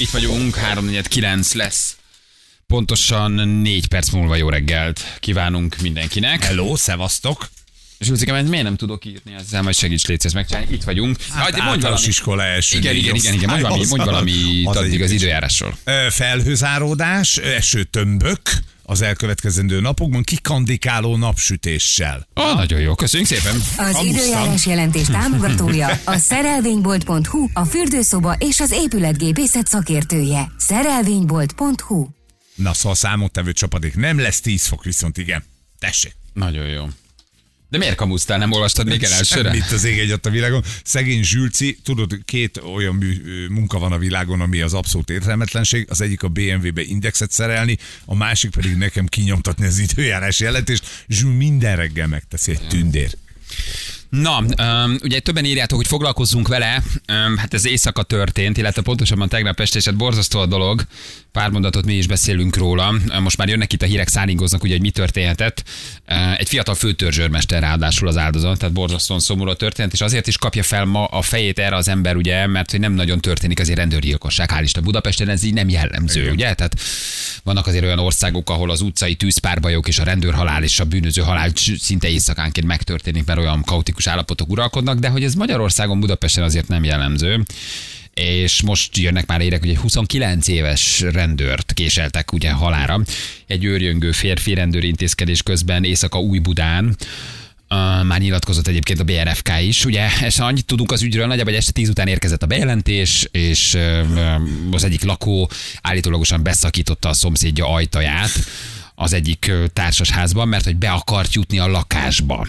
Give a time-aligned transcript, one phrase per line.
[0.00, 1.96] Itt vagyunk, 349 lesz.
[2.66, 6.44] Pontosan négy perc múlva jó reggelt kívánunk mindenkinek.
[6.44, 7.48] Hello, szevasztok!
[7.98, 10.72] Zsuzsika, mert miért nem tudok írni ezzel, majd segíts légy ezt megcsinálni.
[10.72, 11.16] Itt vagyunk.
[11.32, 13.48] Hát Jaj, általános iskola első Igen, igen, igen, igen.
[13.48, 15.78] Mondj valami, mondj valami addig az időjárásról.
[16.10, 18.40] Felhőzáródás, esőtömbök
[18.90, 22.26] az elkövetkezendő napokban, kikandikáló napsütéssel.
[22.34, 23.54] Ah, nagyon jó, köszönjük szépen.
[23.54, 24.06] Az Amusztam.
[24.06, 30.52] időjárás jelentés támogatója a szerelvénybolt.hu, a fürdőszoba és az épületgépészet szakértője.
[30.58, 32.06] Szerelvénybolt.hu
[32.54, 35.44] Na szóval számottevő csapadék nem lesz 10 fok, viszont igen.
[35.78, 36.16] Tessék.
[36.32, 36.84] Nagyon jó.
[37.70, 39.50] De miért kamusztál, nem olvastad még el elsőre?
[39.50, 40.64] Semmit az ég egyet a világon.
[40.84, 43.16] Szegény Zsülci, tudod, két olyan mű,
[43.48, 45.86] munka van a világon, ami az abszolút értelmetlenség.
[45.90, 51.04] Az egyik a BMW-be indexet szerelni, a másik pedig nekem kinyomtatni az időjárás jelentést.
[51.08, 53.16] Zsül minden reggel megteszi egy tündér.
[54.08, 59.28] Na, um, ugye többen írjátok, hogy foglalkozzunk vele, um, hát ez éjszaka történt, illetve pontosabban
[59.28, 60.84] tegnap este, és hát borzasztó a dolog,
[61.32, 64.80] pár mondatot mi is beszélünk róla, most már jönnek itt a hírek, szállingoznak, ugye, hogy
[64.80, 65.62] mi történhetett.
[66.36, 70.62] Egy fiatal főtörzsőrmester ráadásul az áldozat, tehát borzasztóan szomorú a történet, és azért is kapja
[70.62, 74.50] fel ma a fejét erre az ember, ugye, mert hogy nem nagyon történik azért rendőrgyilkosság,
[74.54, 76.32] hál' Isten Budapesten ez így nem jellemző, Igen.
[76.32, 76.54] ugye?
[76.54, 76.76] Tehát
[77.42, 81.50] vannak azért olyan országok, ahol az utcai tűzpárbajok és a rendőrhalál és a bűnöző halál
[81.78, 86.84] szinte éjszakánként megtörténik, mert olyan kaotikus állapotok uralkodnak, de hogy ez Magyarországon, Budapesten azért nem
[86.84, 87.44] jellemző.
[88.14, 93.00] És most jönnek már érek, hogy egy 29 éves rendőrt késeltek ugye halára.
[93.46, 96.96] Egy őrjöngő férfi rendőr intézkedés közben éjszaka Új-Budán.
[97.74, 99.84] Uh, már nyilatkozott egyébként a BRFK is.
[99.84, 104.40] Ugye, és annyit tudunk az ügyről, nagyjából este 10 után érkezett a bejelentés, és uh,
[104.70, 105.50] az egyik lakó
[105.82, 108.30] állítólagosan beszakította a szomszédja ajtaját
[109.00, 112.46] az egyik társasházban, mert hogy be akart jutni a lakásba.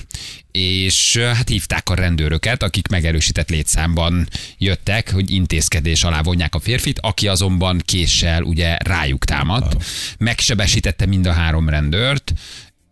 [0.52, 7.00] És hát hívták a rendőröket, akik megerősített létszámban jöttek, hogy intézkedés alá vonják a férfit,
[7.00, 9.84] aki azonban késsel ugye rájuk támadt.
[10.18, 12.34] Megsebesítette mind a három rendőrt,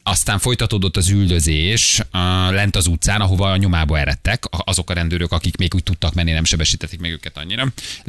[0.09, 2.01] aztán folytatódott az üldözés
[2.49, 6.31] lent az utcán, ahova a nyomába eredtek, azok a rendőrök, akik még úgy tudtak menni,
[6.31, 7.67] nem sebesítették meg őket annyira.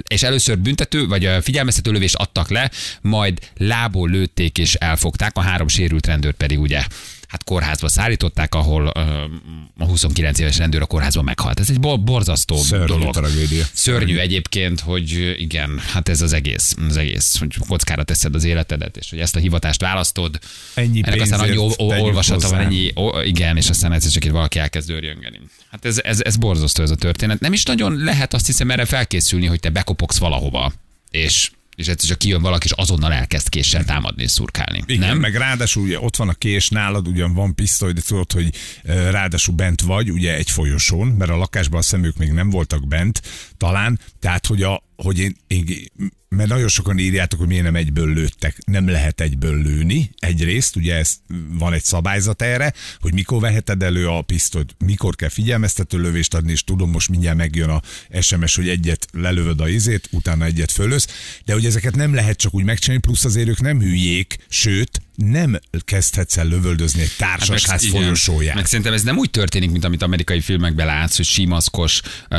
[0.09, 5.69] És először büntető, vagy figyelmeztető lövést adtak le, majd lából lőtték és elfogták, a három
[5.69, 6.84] sérült rendőrt pedig ugye
[7.30, 8.86] hát kórházba szállították, ahol
[9.78, 11.60] a 29 éves rendőr a kórházban meghalt.
[11.60, 13.14] Ez egy bor- borzasztó Szörnyű dolog.
[13.14, 13.64] tragédia.
[13.72, 18.96] Szörnyű egyébként, hogy igen, hát ez az egész, az egész, hogy kockára teszed az életedet,
[18.96, 20.38] és hogy ezt a hivatást választod.
[20.74, 24.58] Ennyi Ennek aztán annyi olvasata van, ennyi, o, igen, és aztán egyszer csak itt valaki
[24.58, 25.41] elkezd őrjöngeni.
[25.70, 27.41] Hát ez, ez, ez borzasztó ez a történet.
[27.41, 30.72] Nem is nagyon lehet azt hiszem erre felkészülni, hogy te bekopogsz valahova,
[31.10, 34.82] és és egyszer csak kijön valaki, és azonnal elkezd késsel támadni és szurkálni.
[34.86, 35.18] Igen, nem?
[35.18, 38.54] meg ráadásul ugye ott van a kés nálad, ugyan van pisztoly, de tudod, hogy
[39.10, 43.22] ráadásul bent vagy, ugye egy folyosón, mert a lakásban a szemük még nem voltak bent,
[43.56, 45.66] talán, tehát hogy, a, hogy én, én,
[46.36, 48.58] mert nagyon sokan írjátok, hogy miért nem egyből lőttek.
[48.66, 50.10] Nem lehet egyből lőni.
[50.18, 51.16] Egyrészt, ugye ez
[51.48, 56.52] van egy szabályzat erre, hogy mikor veheted elő a pisztolyt, mikor kell figyelmeztető lövést adni,
[56.52, 57.82] és tudom, most mindjárt megjön a
[58.20, 61.04] SMS, hogy egyet lelövöd a izét, utána egyet fölös,
[61.44, 65.60] de hogy ezeket nem lehet csak úgy megcsinálni, plusz azért ők nem hülyék, sőt, nem
[65.84, 68.03] kezdhetsz el lövöldözni egy társasház Hát igen.
[68.03, 68.54] folyosóján.
[68.54, 72.00] Meg szerintem ez nem úgy történik, mint amit amerikai filmekben látsz, hogy simaszkos,
[72.31, 72.38] uh,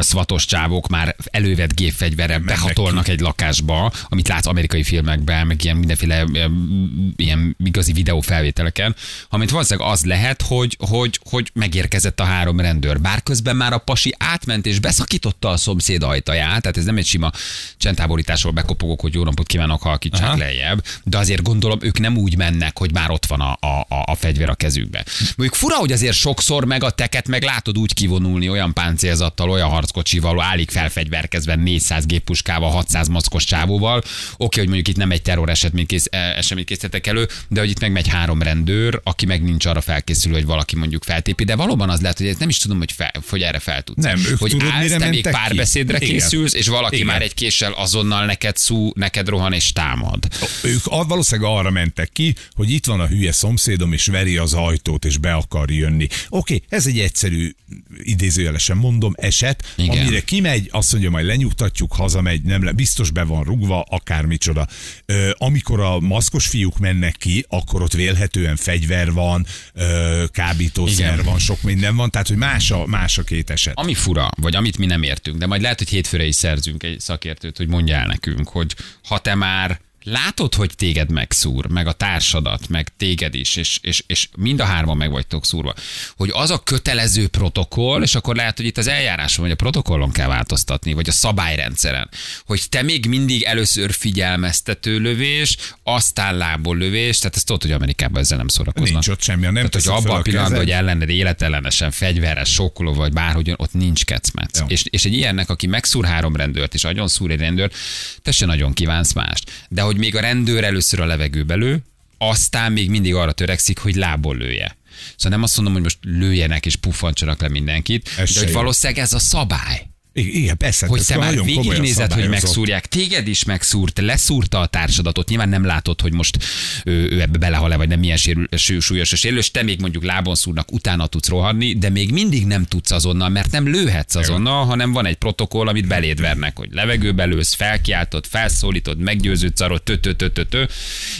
[0.00, 6.24] szvatos csávok már elővett gépfegyverrel behatolnak egy lakásba, amit látsz amerikai filmekben, meg ilyen mindenféle
[6.24, 8.96] um, ilyen igazi videófelvételeken,
[9.28, 13.00] amit valószínűleg az lehet, hogy, hogy, hogy megérkezett a három rendőr.
[13.00, 17.06] Bár közben már a pasi átment és beszakította a szomszéd ajtaját, tehát ez nem egy
[17.06, 17.30] sima
[17.76, 22.78] csendtáborításról bekopogok, hogy jó napot kívánok, halkítsák lejjebb, de azért gondolom ők nem úgy mennek,
[22.78, 25.04] hogy már ott van a, a, a, fegyver a kezükbe.
[25.36, 29.68] Mondjuk fura, hogy azért sokszor meg a teket meg látod úgy kivonulni olyan páncélzattal, olyan
[29.68, 34.02] harckocsival, állig felfegyverkezve 400 géppuskával, 600 maszkos csávóval.
[34.36, 37.70] Oké, hogy mondjuk itt nem egy terror esemény kész, eh, eseményt készítettek elő, de hogy
[37.70, 41.56] itt meg megy három rendőr, aki meg nincs arra felkészülő, hogy valaki mondjuk feltépi, de
[41.56, 44.02] valóban az lehet, hogy ez nem is tudom, hogy, fel, hogy erre fel tudsz.
[44.02, 45.30] Nem, ők hogy tudod, állsz, mire te még ki?
[45.30, 46.08] párbeszédre Igen.
[46.08, 47.06] készülsz, és valaki Igen.
[47.06, 50.24] már egy késsel azonnal neked szú, neked rohan és támad.
[50.62, 55.04] Ők valószínűleg arra mentek ki, hogy itt van a hülye szomszédom, és veri az ajtót,
[55.04, 56.06] és be akar jönni.
[56.28, 57.54] Oké, ez egy egyszerű,
[58.02, 59.98] idézőjelesen mondom, eset, Igen.
[59.98, 64.66] amire kimegy, azt mondja, majd lenyugtatjuk, hazamegy, nem le, biztos be van rugva, akármicsoda.
[65.06, 71.24] Ö, amikor a maszkos fiúk mennek ki, akkor ott vélhetően fegyver van, ö, kábítószer Igen.
[71.24, 73.78] van, sok minden van, tehát hogy más a, más a két eset.
[73.78, 77.00] Ami fura, vagy amit mi nem értünk, de majd lehet, hogy hétfőre is szerzünk egy
[77.00, 81.92] szakértőt, hogy mondja el nekünk, hogy ha te már látod, hogy téged megszúr, meg a
[81.92, 85.74] társadat, meg téged is, és, és, és mind a hárman meg vagytok szúrva,
[86.16, 90.10] hogy az a kötelező protokoll, és akkor lehet, hogy itt az eljáráson, vagy a protokollon
[90.10, 92.08] kell változtatni, vagy a szabályrendszeren,
[92.46, 98.20] hogy te még mindig először figyelmeztető lövés, aztán lából lövés, tehát ezt tudod, hogy Amerikában
[98.20, 98.92] ezzel nem szórakoznak.
[98.92, 103.12] Nincs ott semmi, nem Tehát, hogy abban a pillanatban, hogy ellened életellenesen, fegyveres, sokkoló vagy
[103.12, 104.58] bárhogyan, ott nincs kecmec.
[104.58, 104.66] Jó.
[104.68, 107.74] És, és egy ilyennek, aki megszúr három rendőrt, és agyon szúr egy rendőrt,
[108.22, 109.66] te se nagyon kívánsz mást.
[109.68, 111.82] De hogy még a rendőr először a levegőbe lő,
[112.18, 114.76] aztán még mindig arra törekszik, hogy lából lője.
[115.16, 118.54] Szóval nem azt mondom, hogy most lőjenek és puffantsanak le mindenkit, Ez de hogy jó.
[118.54, 119.86] valószínűleg ez a szabály.
[120.12, 120.86] Igen, persze.
[120.86, 122.86] Hogy te már végignézed, hogy megszúrják.
[122.86, 125.28] Téged is megszúrt, leszúrta a társadatot.
[125.28, 126.38] Nyilván nem látod, hogy most
[126.84, 129.50] ő, ő ebbe belehal-e, vagy nem milyen sérül, súlyos a sérülés.
[129.50, 133.50] Te még mondjuk lábon szúrnak, utána tudsz rohanni, de még mindig nem tudsz azonnal, mert
[133.50, 138.98] nem lőhetsz azonnal, hanem van egy protokoll, amit beléd vernek, hogy levegőbe lősz, felkiáltod, felszólítod,
[138.98, 140.64] meggyőződsz arról, tö, tö, tö, tö, tö,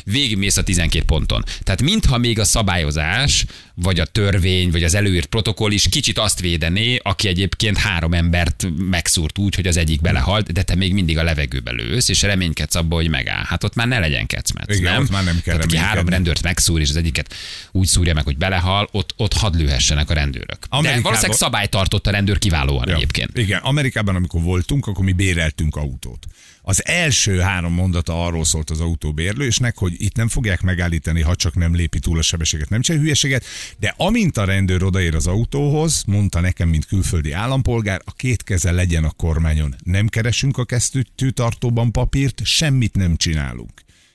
[0.04, 1.44] végigmész a 12 ponton.
[1.62, 3.44] Tehát mintha még a szabályozás,
[3.74, 8.66] vagy a törvény, vagy az előírt protokoll is kicsit azt védené, aki egyébként három embert
[8.90, 12.74] megszúrt úgy, hogy az egyik belehalt, de te még mindig a levegőbe lősz, és reménykedsz
[12.74, 13.44] abba, hogy megáll.
[13.44, 15.02] Hát ott már ne legyen kecmec, Igen, nem?
[15.02, 17.34] ott már nem kell Tehát, aki három rendőrt megszúr, és az egyiket
[17.72, 20.58] úgy szúrja meg, hogy belehal, ott, ott hadd lőhessenek a rendőrök.
[20.60, 22.94] De Amerikában- valószínűleg szabályt tartott a rendőr kiválóan Ja.
[22.94, 23.38] egyébként.
[23.38, 26.26] Igen, Amerikában, amikor voltunk, akkor mi béreltünk autót.
[26.64, 31.54] Az első három mondata arról szólt az autóbérlősnek, hogy itt nem fogják megállítani, ha csak
[31.54, 33.44] nem lépi túl a sebességet, nem csinál hülyeséget,
[33.78, 38.70] de amint a rendőr odaér az autóhoz, mondta nekem, mint külföldi állampolgár, a két keze
[38.72, 39.74] legyen a kormányon.
[39.84, 43.70] Nem keresünk a kesztyűtartóban papírt, semmit nem csinálunk.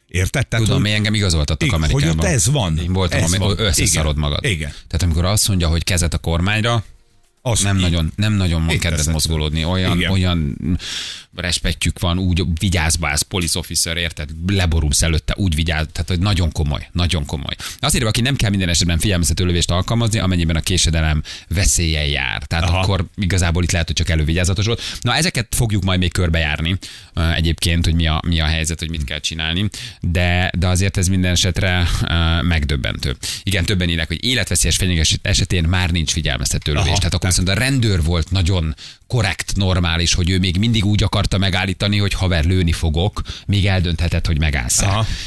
[0.08, 0.48] Érted?
[0.48, 2.26] Tehát, Tudom, hogy- engem igazoltattak Igen, hogy Amerikában.
[2.26, 2.78] ott ez van.
[2.78, 3.60] Én voltam, Ez ami van.
[3.60, 4.30] összeszarod Igen.
[4.30, 4.46] magad.
[4.46, 4.72] Igen.
[4.72, 6.84] Tehát amikor azt mondja, hogy kezet a kormányra,
[7.52, 9.64] az nem így- nagyon, nem nagyon Így kedved mozgolódni.
[9.66, 10.12] Olyan, Igen.
[10.12, 10.58] olyan
[11.36, 14.30] respektjük van, úgy vigyázba állsz, police officer, érted?
[14.48, 17.56] Leborulsz előtte, úgy vigyáz, tehát hogy nagyon komoly, nagyon komoly.
[17.80, 22.44] Azért, aki nem kell minden esetben figyelmeztető lövést alkalmazni, amennyiben a késedelem veszélyen jár.
[22.44, 22.80] Tehát Aha.
[22.80, 24.82] Akkor igazából itt lehet, hogy csak elővigyázatos volt.
[25.02, 26.78] Na, ezeket fogjuk majd még körbejárni
[27.36, 29.70] egyébként, hogy mi a, mi a helyzet, hogy mit kell csinálni,
[30.02, 31.88] de, de azért ez minden esetre
[32.42, 33.16] megdöbbentő.
[33.44, 36.88] Igen, többen írják, hogy életveszélyes fenyegetés esetén már nincs figyelmeztető lövés.
[36.88, 38.75] Aha, Tehát akkor viszont a rendőr volt nagyon
[39.07, 44.25] korrekt, normális, hogy ő még mindig úgy akarta megállítani, hogy haver lőni fogok, még eldöntheted,
[44.25, 44.84] hogy megállsz.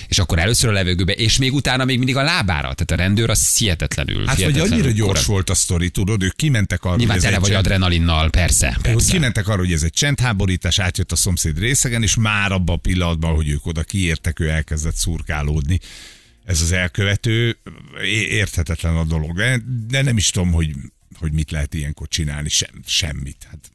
[0.08, 2.74] És akkor először a levegőbe, és még utána még mindig a lábára.
[2.74, 4.26] Tehát a rendőr az hihetetlenül.
[4.26, 5.26] Hát vagy hihetetlenül annyira gyors korrekt.
[5.26, 8.72] volt a sztori, tudod, ők kimentek arra, Nyilván hogy ez tele vagy csend- adrenalinnal, persze.
[8.72, 9.12] Hogy persze.
[9.12, 13.34] kimentek arra, hogy ez egy csendháborítás, átjött a szomszéd részegen, és már abban a pillanatban,
[13.34, 15.80] hogy ők oda kiértek, ő elkezdett szurkálódni.
[16.44, 17.58] Ez az elkövető,
[18.28, 19.42] érthetetlen a dolog.
[19.88, 20.70] De nem is tudom, hogy,
[21.18, 23.46] hogy mit lehet ilyenkor csinálni, Sem, semmit.
[23.50, 23.70] Hát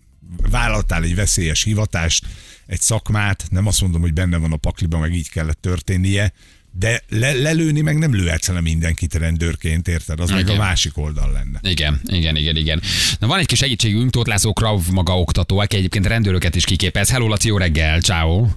[0.49, 2.25] vállaltál egy veszélyes hivatást,
[2.65, 6.33] egy szakmát, nem azt mondom, hogy benne van a pakliban, meg így kellett történnie,
[6.79, 10.19] de le, lelőni meg nem lőhetsz le mindenkit rendőrként, érted?
[10.19, 10.57] Az meg a Igen.
[10.57, 11.59] másik oldal lenne.
[11.61, 12.81] Igen, igen, igen, igen.
[13.19, 17.09] Na van egy kis segítségünk, Tóth László Krav maga oktató, aki egyébként rendőröket is kiképez.
[17.09, 18.47] Hello, Laci, jó reggel, ciao.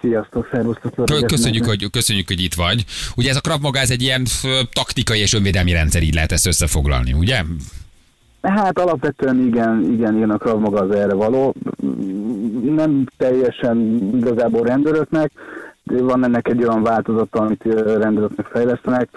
[0.00, 1.26] Sziasztok, szervusztok.
[1.26, 2.84] Köszönjük, hogy, köszönjük, hogy itt vagy.
[3.14, 4.26] Ugye ez a Krav maga, ez egy ilyen
[4.72, 7.44] taktikai és önvédelmi rendszer, így lehet ezt összefoglalni, ugye?
[8.48, 11.54] Hát alapvetően igen, igen, igen, a Krav maga az erre való.
[12.62, 15.32] Nem teljesen igazából rendőröknek,
[15.84, 19.08] van ennek egy olyan változata, amit rendőröknek fejlesztenek,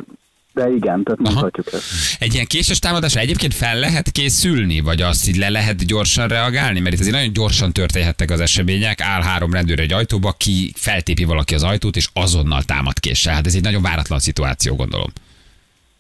[0.54, 1.84] de igen, tehát mondhatjuk ezt.
[2.20, 6.80] Egy ilyen késes támadásra egyébként fel lehet készülni, vagy azt így le lehet gyorsan reagálni?
[6.80, 11.24] Mert itt azért nagyon gyorsan történhettek az események, áll három rendőr egy ajtóba, ki feltépi
[11.24, 13.34] valaki az ajtót, és azonnal támad késsel.
[13.34, 15.10] Hát ez egy nagyon váratlan szituáció, gondolom.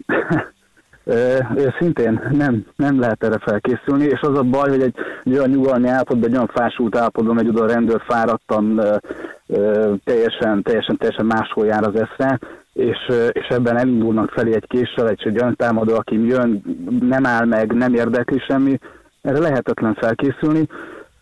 [1.10, 1.38] Ö,
[1.80, 5.88] Szintén nem, nem lehet erre felkészülni, és az a baj, hogy egy, egy olyan nyugalmi
[5.88, 8.82] állapotban, egy olyan fásult állapotban megy oda rendőr fáradtan,
[10.04, 12.39] teljesen, teljesen, teljesen máshol jár az eszre,
[12.74, 12.98] és,
[13.32, 16.62] és ebben elindulnak felé egy késsel, egy, egy olyan támadó, aki jön,
[17.01, 18.80] nem áll meg, nem érdekli semmi,
[19.22, 20.68] erre lehetetlen felkészülni.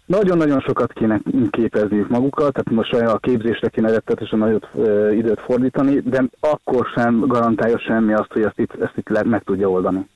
[0.08, 6.00] Nagyon-nagyon sokat kéne képezniük magukat, tehát most a képzésre kéne rettetesen nagyot ö, időt fordítani,
[6.00, 10.08] de akkor sem garantálja semmi azt, hogy ezt itt, ezt itt le, meg tudja oldani.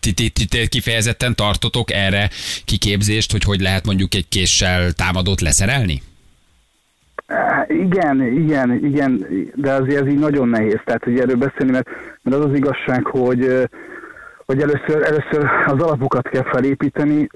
[0.00, 2.30] Ti, ti, ti, ti kifejezetten tartotok erre
[2.64, 6.02] kiképzést, hogy hogy lehet mondjuk egy késsel támadót leszerelni?
[7.68, 11.88] Igen, igen, igen, de azért ez így nagyon nehéz, tehát hogy erről beszélni, mert,
[12.22, 13.68] mert az az igazság, hogy,
[14.46, 17.28] hogy először, először az alapokat kell felépíteni,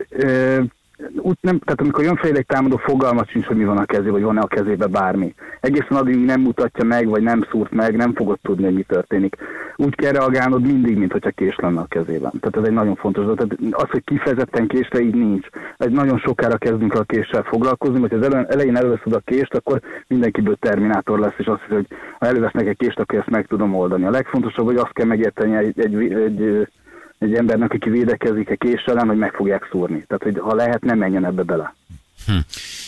[1.16, 4.12] úgy nem, tehát amikor jön fel egy támadó, fogalmat sincs, hogy mi van a kezében,
[4.12, 5.34] vagy van-e a kezébe bármi.
[5.60, 9.36] Egészen addig nem mutatja meg, vagy nem szúrt meg, nem fogod tudni, hogy mi történik.
[9.76, 12.32] úgy kell reagálnod mindig, mint hogyha kés lenne a kezében.
[12.40, 13.38] Tehát ez egy nagyon fontos dolog.
[13.38, 15.46] Tehát az, hogy kifejezetten késre így nincs.
[15.76, 20.56] Egy nagyon sokára kezdünk a késsel foglalkozni, hogy az elején előveszed a kést, akkor mindenkiből
[20.56, 21.86] terminátor lesz, és azt hiszi, hogy
[22.18, 24.04] ha elővesznek egy kést, akkor ezt meg tudom oldani.
[24.04, 26.68] A legfontosabb, hogy azt kell megérteni egy, egy, egy,
[27.20, 30.04] egy embernek, aki védekezik a késsel, hogy meg fogják szúrni.
[30.06, 31.74] Tehát, hogy ha lehet, nem menjen ebbe bele.
[32.26, 32.32] Hm.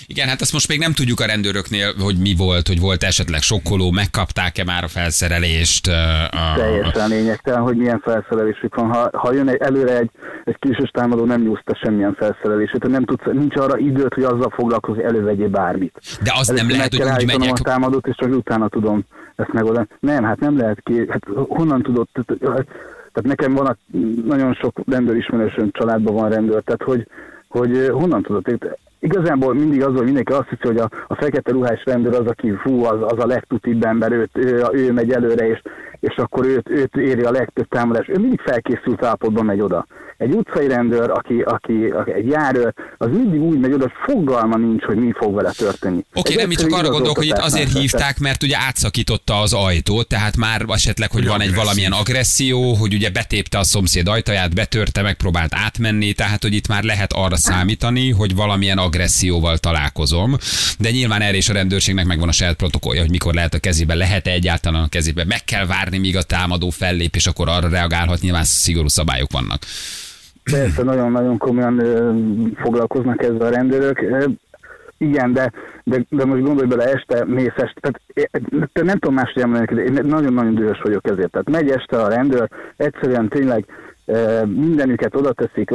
[0.06, 3.40] Igen, hát azt most még nem tudjuk a rendőröknél, hogy mi volt, hogy volt esetleg
[3.40, 5.86] sokkoló, megkapták-e már a felszerelést.
[6.30, 6.54] A...
[6.56, 8.88] Teljesen lényegtelen, hogy milyen felszerelésük van.
[8.92, 10.10] Ha, ha jön egy, előre egy,
[10.44, 15.04] egy késős támadó, nem nyúzta semmilyen felszerelését, nem tudsz, nincs arra időt, hogy azzal foglalkozni,
[15.04, 16.00] elővegyél bármit.
[16.22, 17.58] De az nem lehet, hogy úgy megyek...
[17.58, 19.04] a támadót, és csak utána tudom
[19.36, 19.86] ezt megoldani.
[20.00, 22.08] Nem, hát nem lehet ki, hát honnan tudod,
[23.12, 23.76] tehát nekem van a,
[24.26, 27.06] nagyon sok rendőrismerősöm családban van rendőr, tehát hogy,
[27.48, 28.58] hogy honnan tudod,
[29.02, 32.50] igazából mindig az, hogy mindenki azt hiszi, hogy a, a fekete ruhás rendőr az, aki
[32.50, 35.62] fú, az, az a legtutibb ember, őt, ő, ő megy előre, és,
[36.02, 38.08] és akkor őt, őt éri a legtöbb támadás.
[38.08, 39.86] Ő mindig felkészült állapotban megy oda.
[40.18, 44.56] Egy utcai rendőr, aki, aki, aki egy járő, az mindig úgy megy oda, hogy fogalma
[44.56, 46.04] nincs, hogy mi fog vele történni.
[46.14, 50.08] Oké, okay, nem, csak arra gondolok, hogy itt azért hívták, mert ugye átszakította az ajtót,
[50.08, 55.02] tehát már esetleg, hogy van egy valamilyen agresszió, hogy ugye betépte a szomszéd ajtaját, betörte,
[55.02, 60.36] megpróbált átmenni, tehát hogy itt már lehet arra számítani, hogy valamilyen agresszióval találkozom,
[60.78, 63.94] de nyilván erre is a rendőrségnek megvan a saját protokollja, hogy mikor lehet a kezébe,
[63.94, 68.20] lehet-e egyáltalán a kezébe, meg kell várni, míg a támadó fellép, és akkor arra reagálhat,
[68.20, 69.62] nyilván szigorú szabályok vannak.
[70.42, 72.12] Persze, nagyon-nagyon komolyan ö,
[72.62, 74.00] foglalkoznak ezzel a rendőrök.
[74.00, 74.24] Ö,
[74.98, 75.52] igen, de,
[75.84, 78.00] de, de most gondolj bele, este mész este, tehát
[78.72, 81.30] te nem tudom máshogy említeni, de én nagyon-nagyon dühös vagyok ezért.
[81.30, 83.64] Tehát megy este a rendőr, egyszerűen tényleg
[84.44, 85.70] mindenüket oda teszik,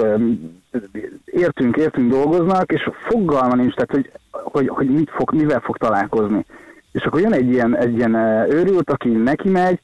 [1.25, 6.45] értünk, értünk dolgoznak, és fogalma nincs, tehát hogy, hogy, hogy mit fog, mivel fog találkozni.
[6.91, 8.15] És akkor jön egy ilyen, egy ilyen
[8.49, 9.79] őrült, aki neki megy,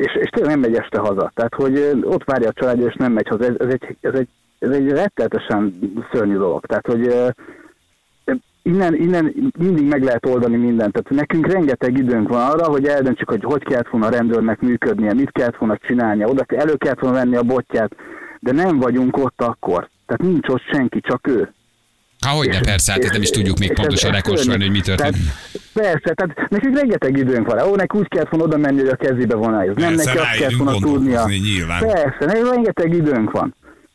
[0.00, 1.32] és, és tényleg nem megy este haza.
[1.34, 3.44] Tehát, hogy ott várja a családja, és nem megy haza.
[3.44, 4.28] Ez, ez, egy, ez, egy,
[4.58, 5.78] ez egy retteltesen
[6.12, 6.66] szörnyű dolog.
[6.66, 7.14] Tehát, hogy
[8.62, 10.92] innen, innen mindig meg lehet oldani mindent.
[10.92, 15.14] Tehát nekünk rengeteg időnk van arra, hogy eldöntsük, hogy hogy kellett volna a rendőrnek működnie,
[15.14, 17.96] mit kellett volna csinálnia, oda elő kellett volna venni a botját,
[18.40, 19.88] de nem vagyunk ott akkor.
[20.06, 21.52] Tehát nincs ott senki, csak ő.
[22.26, 25.16] Ahogy ne, persze, hát nem is tudjuk még pontosan rekonstruálni, hogy mi történt.
[25.16, 25.30] Tehát,
[25.72, 27.68] persze, tehát nekünk rengeteg időnk van.
[27.68, 29.74] Ó, neki úgy kellett volna oda menni, hogy a kezébe van ez.
[29.74, 31.24] Nem neki azt kellett volna tudnia.
[31.26, 31.80] Nyilván.
[31.80, 33.54] Persze, nekünk rengeteg időnk van.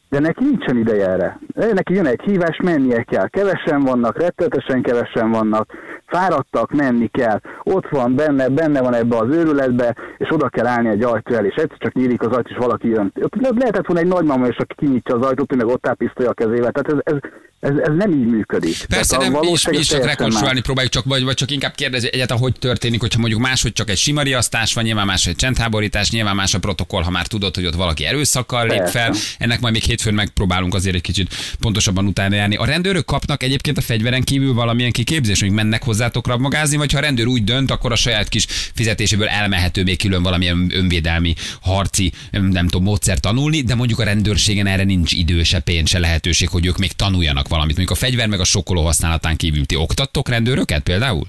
[0.10, 1.40] De neki nincsen ideje erre.
[1.74, 3.28] Neki jön egy hívás, mennie kell.
[3.28, 5.74] Kevesen vannak, rettetesen kevesen vannak,
[6.06, 7.40] fáradtak, menni kell.
[7.64, 11.46] Ott van, benne, benne van ebbe az őrületbe, és oda kell állni egy ajtó el,
[11.46, 13.12] és egyszer csak nyílik az ajtó, és valaki jön.
[13.22, 16.30] Ott lehetett volna egy nagymama, és aki kinyitja az ajtót, ő meg ott áll pisztolya
[16.30, 16.72] a kezével.
[16.72, 18.86] Tehát ez, ez, ez, ez nem így működik.
[18.86, 22.10] Persze, nem, mi is, mi is csak rekonstruálni próbáljuk, csak, vagy, vagy csak inkább kérdezni
[22.12, 26.12] egyáltalán, hogy történik, hogyha mondjuk máshogy csak egy sima riasztás van, nyilván más egy csendháborítás,
[26.12, 29.14] nyilván más a protokoll, ha már tudod, hogy ott valaki erőszakkal lép fel.
[29.38, 32.56] Ennek majd még hétfőn megpróbálunk azért egy kicsit pontosabban utána járni.
[32.56, 36.98] A rendőrök kapnak egyébként a fegyveren kívül valamilyen kiképzés, hogy mennek hozzátok rabmagázni, vagy ha
[36.98, 42.12] a rendőr úgy dönt, akkor a saját kis fizetéséből elmehető még külön valamilyen önvédelmi, harci,
[42.32, 46.50] nem tudom, módszer tanulni, de mondjuk a rendőrségen erre nincs idő, se pénz, se lehetőség,
[46.50, 47.76] hogy ők még tanuljanak valamit.
[47.76, 51.24] Mondjuk a fegyver meg a sokkoló használatán kívül ti oktattok rendőröket például?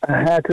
[0.00, 0.52] Hát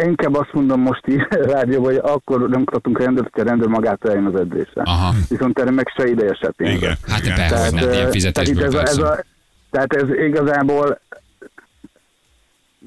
[0.00, 4.04] inkább azt mondom most így rádió, hogy akkor nem kaptunk rendőrt, hogy a rendőr magát
[4.04, 4.82] eljön az edzésre.
[4.82, 5.14] Aha.
[5.28, 6.76] Viszont erre meg se ideje se pénz.
[6.76, 6.96] Igen.
[7.06, 9.24] Hát persze, tehát, nem, ilyen fizetésből tehát ez, ez a,
[9.70, 11.00] tehát ez igazából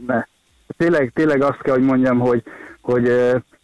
[0.08, 0.24] ne.
[0.78, 2.44] Tényleg, tényleg azt kell, hogy mondjam, hogy,
[2.82, 3.12] hogy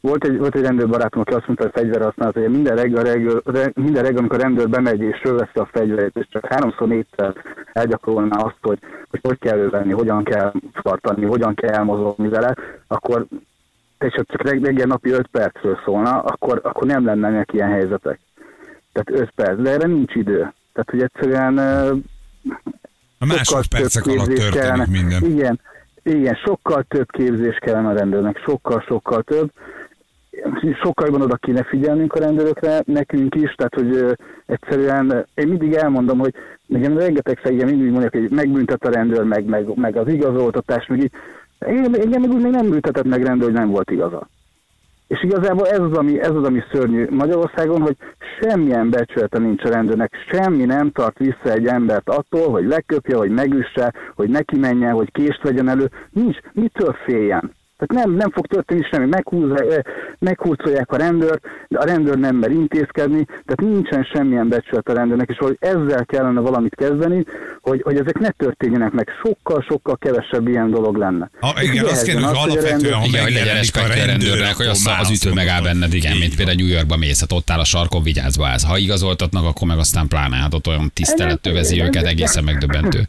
[0.07, 3.71] volt egy, volt egy rendőrbarátom, aki azt mondta, hogy fegyver használat, hogy minden reggel, reggel,
[3.75, 7.33] minden reggel, amikor a rendőr bemegy és fölveszi a fegyverét, és csak háromszor négyszer
[7.73, 12.55] elgyakorolná azt, hogy, hogy hogy kell ővenni, hogyan kell tartani, hogyan kell elmozogni vele,
[12.87, 13.25] akkor
[13.99, 18.19] és csak reggel napi 5 percről szólna, akkor, akkor nem lenne ilyen helyzetek.
[18.93, 20.53] Tehát 5 perc, de erre nincs idő.
[20.73, 21.57] Tehát, hogy egyszerűen
[23.19, 24.85] a másodpercek alatt történik kellene.
[24.89, 25.23] minden.
[25.23, 25.59] Igen,
[26.03, 29.51] igen, sokkal több képzés kellene a rendőrnek, sokkal-sokkal több,
[30.84, 36.20] sokkal jobban oda kéne figyelnünk a rendőrökre, nekünk is, tehát hogy egyszerűen én mindig elmondom,
[36.20, 36.34] hogy
[36.65, 41.00] nekem rengeteg igen, mindig mondják, hogy megbüntet a rendőr, meg, meg, meg az igazoltatás, meg
[41.00, 41.12] így.
[41.67, 44.27] Én, engem meg úgy még nem büntetett meg rendőr, hogy nem volt igaza.
[45.08, 47.96] És igazából ez az, ami, ez az, ami szörnyű Magyarországon, hogy
[48.39, 53.29] semmilyen becsülete nincs a rendőrnek, semmi nem tart vissza egy embert attól, hogy leköpje, hogy
[53.29, 55.89] megüsse, hogy neki menjen, hogy kést vegyen elő.
[56.10, 57.51] Nincs, mitől féljen?
[57.77, 59.63] Tehát nem, nem fog történni semmi, meghúzza,
[60.19, 65.29] meghúzolják a rendőrt, de a rendőr nem mer intézkedni, tehát nincsen semmilyen becsület a rendőrnek,
[65.29, 67.25] és hogy ezzel kellene valamit kezdeni,
[67.62, 71.29] hogy, hogy ezek ne történjenek meg, sokkal-sokkal kevesebb ilyen dolog lenne.
[71.39, 75.62] Ha, igen, azt kell, hogy alapvetően, hogy legyen a rendőrnek, hogy az, az ütő megáll
[75.62, 78.63] benned, igen, mint például New Yorkba mész, hát ott áll a sarkon, vigyázva állsz.
[78.63, 83.07] Ha igazoltatnak, akkor meg aztán pláne, hát ott olyan tisztelet övezi őket, egészen megdöbbentő.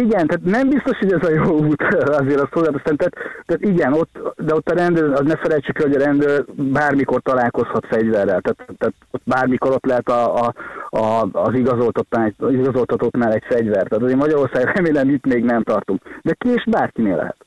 [0.00, 1.82] Igen, tehát nem biztos, hogy ez a jó út
[2.20, 2.96] azért a szolgáltatás.
[2.96, 3.14] Tehát,
[3.46, 7.86] tehát igen, ott, de ott a rendőr, az ne felejtsük hogy a rendőr bármikor találkozhat
[7.86, 8.40] fegyverrel.
[8.40, 10.52] Tehát, tehát ott bármikor ott lehet a, a,
[10.90, 13.86] a, az igazoltatottnál egy fegyver.
[13.88, 16.02] Tehát azért Magyarország remélem itt még nem tartunk.
[16.22, 17.45] De kés bárkinél lehet.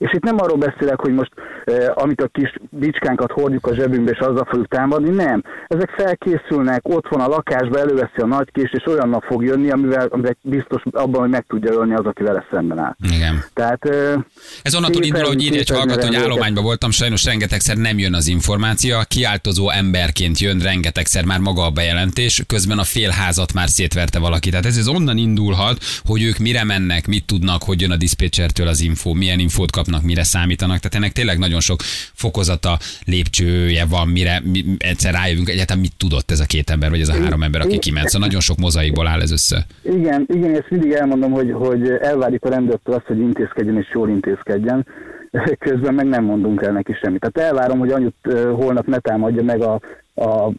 [0.00, 1.30] És itt nem arról beszélek, hogy most
[1.64, 5.42] eh, amit a kis bicskánkat hordjuk a zsebünkbe, és azzal fogjuk támadni, nem.
[5.68, 9.70] Ezek felkészülnek, ott van a lakásba, előveszi a nagy kést, és olyan nap fog jönni,
[9.70, 12.94] amivel, amivel biztos abban, hogy meg tudja ölni az, aki vele szemben áll.
[13.14, 13.44] Igen.
[13.52, 14.14] Tehát, eh,
[14.62, 18.26] Ez onnantól indul, hogy írja egy hallgató, hogy állományban voltam, sajnos rengetegszer nem jön az
[18.26, 23.68] információ, a kiáltozó emberként jön rengetegszer már maga a bejelentés, közben a fél házat már
[23.68, 24.50] szétverte valaki.
[24.50, 28.66] Tehát ez, ez onnan indulhat, hogy ők mire mennek, mit tudnak, hogy jön a diszpécsertől
[28.66, 30.78] az info, milyen infót kap kapnak, mire számítanak.
[30.78, 31.78] Tehát ennek tényleg nagyon sok
[32.14, 37.00] fokozata, lépcsője van, mire mi, egyszer rájövünk, egyáltalán mit tudott ez a két ember, vagy
[37.00, 38.08] ez a három ember, aki kiment.
[38.08, 39.66] Szóval nagyon sok mozaikból áll ez össze.
[39.82, 44.08] Igen, igen, ezt mindig elmondom, hogy, hogy elvárjuk a rendőrtől azt, hogy intézkedjen és jól
[44.08, 44.86] intézkedjen
[45.66, 47.20] közben meg nem mondunk el neki semmit.
[47.20, 48.16] Tehát elvárom, hogy anyut
[48.54, 49.80] holnap ne támadja meg a,
[50.14, 50.52] a,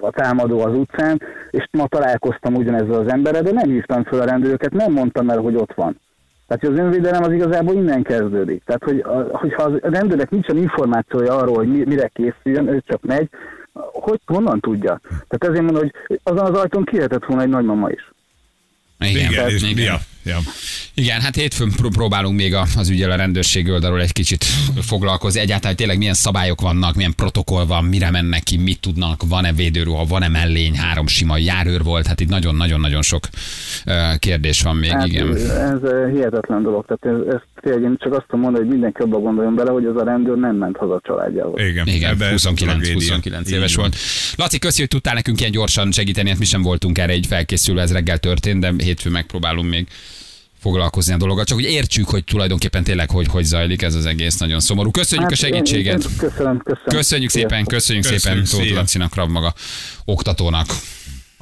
[0.00, 4.24] a támadó az utcán, és ma találkoztam ugyanezzel az emberrel, de nem hívtam fel a
[4.24, 5.96] rendőröket, nem mondtam el, hogy ott van.
[6.50, 8.62] Tehát az önvédelem az igazából innen kezdődik.
[8.64, 13.28] Tehát, hogy, hogyha a rendőrnek nincsen információja arról, hogy mire készüljön, ő csak megy,
[13.92, 15.00] hogy honnan tudja?
[15.08, 18.12] Tehát ezért mondom, hogy azon az ajtón kihetett volna egy nagymama is.
[18.98, 19.84] Igen, igen, és, igen.
[19.84, 20.38] Ja, ja.
[20.94, 24.44] igen, hát hétfőn próbálunk még az ügyel a rendőrség oldalról egy kicsit
[24.80, 25.40] foglalkozni.
[25.40, 30.04] Egyáltalán tényleg milyen szabályok vannak, milyen protokoll van, mire mennek ki, mit tudnak, van-e védőruha,
[30.04, 33.24] van-e mellény, három sima járőr volt, hát itt nagyon-nagyon-nagyon sok
[34.18, 35.36] kérdés van még, hát, igen.
[35.36, 35.80] Ez
[36.12, 39.54] hihetetlen dolog, tehát ez, ez tényleg én csak azt tudom mondani, hogy mindenki abba gondoljon
[39.54, 41.58] bele, hogy az a rendőr nem ment haza a családjával.
[41.58, 43.96] Igen, Igen 29, 29 éves volt.
[44.36, 47.82] Laci, köszi, hogy tudtál nekünk ilyen gyorsan segíteni, hát mi sem voltunk erre így felkészülve,
[47.82, 49.86] ez reggel történt, de hétfő megpróbálunk még
[50.60, 54.36] foglalkozni a dologgal, csak hogy értsük, hogy tulajdonképpen tényleg hogy, hogy zajlik ez az egész
[54.36, 54.90] nagyon szomorú.
[54.90, 56.02] Köszönjük hát, a segítséget.
[56.02, 56.84] Én, én köszönöm, köszönöm.
[56.84, 59.54] Köszönjük szépen, köszönjük, köszönjük szépen Tóth Lacinak, maga
[60.04, 60.66] oktatónak.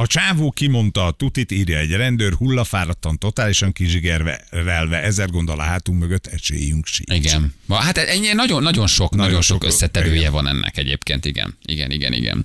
[0.00, 5.98] A csávó kimondta a tutit, írja egy rendőr, hullafáradtan, totálisan kizsigerelve, ezer gondol a hátunk
[5.98, 7.14] mögött, esélyünk sincs.
[7.14, 7.54] Igen.
[7.68, 10.32] Hát ennyi nagyon, nagyon sok, nagyon, nagyon sok, sok összetevője igen.
[10.32, 11.58] van ennek egyébként, igen.
[11.64, 12.44] Igen, igen, igen.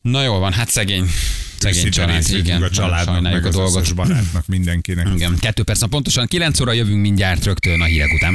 [0.00, 1.10] Na jól van, hát szegény,
[1.62, 2.22] szegény család.
[2.28, 3.94] Igen, a családnak, meg a dolgot.
[3.94, 5.06] barátnak, mindenkinek.
[5.14, 8.34] Igen, kettő perc, pontosan 9 óra jövünk mindjárt rögtön a hírek után.